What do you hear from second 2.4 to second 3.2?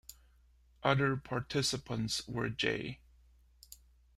J.